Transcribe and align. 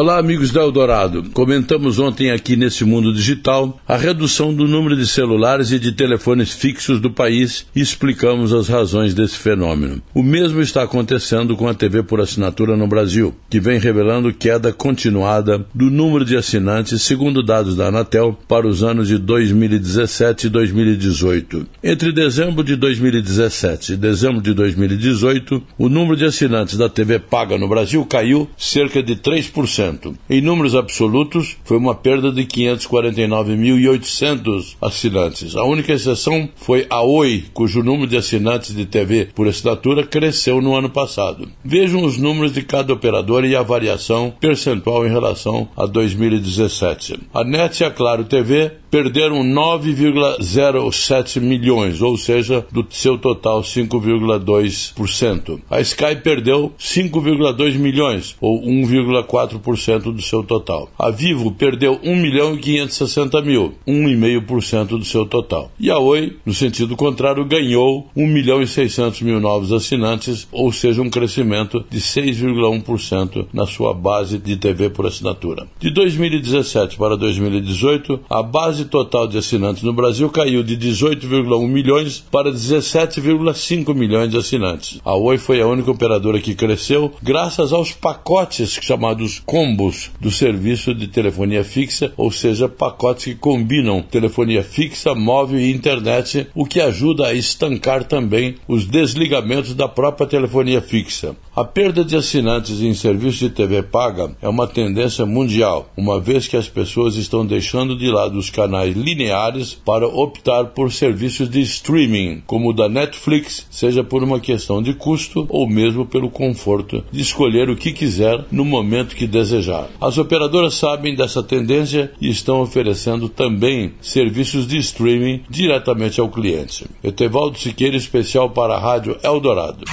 Olá, 0.00 0.16
amigos 0.16 0.50
da 0.50 0.62
Eldorado. 0.62 1.24
Comentamos 1.34 1.98
ontem 1.98 2.30
aqui 2.30 2.56
nesse 2.56 2.86
mundo 2.86 3.12
digital 3.12 3.78
a 3.86 3.98
redução 3.98 4.54
do 4.54 4.66
número 4.66 4.96
de 4.96 5.06
celulares 5.06 5.72
e 5.72 5.78
de 5.78 5.92
telefones 5.92 6.50
fixos 6.52 7.02
do 7.02 7.10
país 7.10 7.66
e 7.76 7.82
explicamos 7.82 8.54
as 8.54 8.66
razões 8.66 9.12
desse 9.12 9.36
fenômeno. 9.36 10.00
O 10.14 10.22
mesmo 10.22 10.62
está 10.62 10.84
acontecendo 10.84 11.54
com 11.54 11.68
a 11.68 11.74
TV 11.74 12.02
por 12.02 12.18
assinatura 12.18 12.78
no 12.78 12.88
Brasil, 12.88 13.34
que 13.50 13.60
vem 13.60 13.78
revelando 13.78 14.32
queda 14.32 14.72
continuada 14.72 15.66
do 15.74 15.90
número 15.90 16.24
de 16.24 16.34
assinantes, 16.34 17.02
segundo 17.02 17.42
dados 17.42 17.76
da 17.76 17.88
Anatel, 17.88 18.38
para 18.48 18.66
os 18.66 18.82
anos 18.82 19.06
de 19.06 19.18
2017 19.18 20.46
e 20.46 20.48
2018. 20.48 21.66
Entre 21.84 22.10
dezembro 22.10 22.64
de 22.64 22.74
2017 22.74 23.92
e 23.92 23.96
dezembro 23.98 24.40
de 24.40 24.54
2018, 24.54 25.62
o 25.76 25.90
número 25.90 26.16
de 26.16 26.24
assinantes 26.24 26.78
da 26.78 26.88
TV 26.88 27.18
paga 27.18 27.58
no 27.58 27.68
Brasil 27.68 28.02
caiu 28.06 28.48
cerca 28.56 29.02
de 29.02 29.14
3%. 29.14 29.89
Em 30.28 30.40
números 30.40 30.74
absolutos, 30.74 31.56
foi 31.64 31.76
uma 31.76 31.94
perda 31.94 32.32
de 32.32 32.44
549.800 32.44 34.74
assinantes. 34.80 35.54
A 35.56 35.64
única 35.64 35.92
exceção 35.92 36.48
foi 36.56 36.86
a 36.88 37.02
Oi, 37.02 37.44
cujo 37.52 37.82
número 37.82 38.06
de 38.06 38.16
assinantes 38.16 38.72
de 38.74 38.86
TV 38.86 39.28
por 39.34 39.46
assinatura 39.48 40.06
cresceu 40.06 40.60
no 40.60 40.76
ano 40.76 40.90
passado. 40.90 41.48
Vejam 41.64 42.04
os 42.04 42.18
números 42.18 42.52
de 42.52 42.62
cada 42.62 42.92
operador 42.92 43.44
e 43.44 43.56
a 43.56 43.62
variação 43.62 44.32
percentual 44.40 45.06
em 45.06 45.10
relação 45.10 45.68
a 45.76 45.86
2017. 45.86 47.20
A 47.32 47.44
NET 47.44 47.80
e 47.80 47.84
a 47.84 47.90
Claro 47.90 48.24
TV 48.24 48.72
perderam 48.90 49.44
9,07 49.44 51.40
milhões, 51.40 52.02
ou 52.02 52.16
seja, 52.16 52.66
do 52.72 52.86
seu 52.90 53.16
total 53.16 53.62
5,2%. 53.62 55.60
A 55.70 55.80
Sky 55.80 56.16
perdeu 56.22 56.72
5,2 56.78 57.78
milhões, 57.78 58.36
ou 58.40 58.62
1,4% 58.62 60.12
do 60.12 60.22
seu 60.22 60.42
total. 60.42 60.90
A 60.98 61.10
Vivo 61.10 61.52
perdeu 61.52 62.00
1 62.02 62.16
milhão 62.16 62.54
e 62.54 62.58
560 62.58 63.42
mil, 63.42 63.74
1,5% 63.86 64.98
do 64.98 65.04
seu 65.04 65.24
total. 65.24 65.70
E 65.78 65.90
a 65.90 65.98
Oi, 65.98 66.36
no 66.44 66.52
sentido 66.52 66.96
contrário, 66.96 67.44
ganhou 67.44 68.08
1 68.16 68.26
milhão 68.26 68.60
e 68.60 68.66
600 68.66 69.22
mil 69.22 69.38
novos 69.38 69.72
assinantes, 69.72 70.48
ou 70.50 70.72
seja, 70.72 71.02
um 71.02 71.10
crescimento 71.10 71.84
de 71.88 72.00
6,1% 72.00 73.46
na 73.52 73.66
sua 73.66 73.94
base 73.94 74.38
de 74.38 74.56
TV 74.56 74.90
por 74.90 75.06
assinatura. 75.06 75.66
De 75.78 75.92
2017 75.92 76.96
para 76.96 77.16
2018, 77.16 78.20
a 78.28 78.42
base 78.42 78.79
base 78.80 78.84
total 78.86 79.26
de 79.26 79.38
assinantes 79.38 79.82
no 79.82 79.92
Brasil 79.92 80.28
caiu 80.30 80.62
de 80.62 80.76
18,1 80.76 81.68
milhões 81.68 82.18
para 82.18 82.50
17,5 82.50 83.94
milhões 83.94 84.30
de 84.30 84.36
assinantes. 84.36 85.00
A 85.04 85.14
Oi 85.14 85.38
foi 85.38 85.60
a 85.60 85.66
única 85.66 85.90
operadora 85.90 86.40
que 86.40 86.54
cresceu 86.54 87.12
graças 87.22 87.72
aos 87.72 87.92
pacotes 87.92 88.78
chamados 88.80 89.42
combos 89.44 90.10
do 90.20 90.30
serviço 90.30 90.94
de 90.94 91.08
telefonia 91.08 91.64
fixa, 91.64 92.12
ou 92.16 92.30
seja, 92.30 92.68
pacotes 92.68 93.24
que 93.24 93.34
combinam 93.34 94.02
telefonia 94.02 94.62
fixa, 94.62 95.14
móvel 95.14 95.58
e 95.58 95.70
internet, 95.70 96.46
o 96.54 96.64
que 96.64 96.80
ajuda 96.80 97.26
a 97.26 97.34
estancar 97.34 98.04
também 98.04 98.54
os 98.66 98.86
desligamentos 98.86 99.74
da 99.74 99.88
própria 99.88 100.26
telefonia 100.26 100.80
fixa. 100.80 101.36
A 101.54 101.64
perda 101.64 102.04
de 102.04 102.16
assinantes 102.16 102.80
em 102.80 102.94
serviços 102.94 103.38
de 103.38 103.50
TV 103.50 103.82
paga 103.82 104.34
é 104.40 104.48
uma 104.48 104.66
tendência 104.66 105.26
mundial, 105.26 105.90
uma 105.96 106.20
vez 106.20 106.46
que 106.46 106.56
as 106.56 106.68
pessoas 106.68 107.16
estão 107.16 107.44
deixando 107.44 107.96
de 107.96 108.08
lado 108.08 108.38
os 108.38 108.48
canais 108.70 108.94
lineares 108.94 109.74
para 109.74 110.06
optar 110.06 110.66
por 110.66 110.92
serviços 110.92 111.50
de 111.50 111.60
streaming, 111.60 112.40
como 112.46 112.70
o 112.70 112.72
da 112.72 112.88
Netflix, 112.88 113.66
seja 113.68 114.04
por 114.04 114.22
uma 114.22 114.38
questão 114.38 114.80
de 114.80 114.94
custo 114.94 115.44
ou 115.48 115.68
mesmo 115.68 116.06
pelo 116.06 116.30
conforto 116.30 117.02
de 117.10 117.20
escolher 117.20 117.68
o 117.68 117.76
que 117.76 117.92
quiser 117.92 118.44
no 118.52 118.64
momento 118.64 119.16
que 119.16 119.26
desejar. 119.26 119.88
As 120.00 120.18
operadoras 120.18 120.74
sabem 120.74 121.16
dessa 121.16 121.42
tendência 121.42 122.12
e 122.20 122.30
estão 122.30 122.60
oferecendo 122.60 123.28
também 123.28 123.92
serviços 124.00 124.68
de 124.68 124.78
streaming 124.78 125.42
diretamente 125.50 126.20
ao 126.20 126.28
cliente. 126.28 126.86
Etevaldo 127.02 127.58
Siqueira, 127.58 127.96
especial 127.96 128.50
para 128.50 128.74
a 128.74 128.78
Rádio 128.78 129.18
Eldorado. 129.24 129.84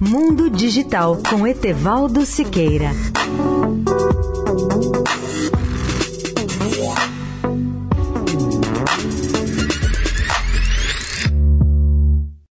Mundo 0.00 0.48
Digital 0.50 1.18
com 1.28 1.46
Etevaldo 1.46 2.24
Siqueira. 2.24 2.92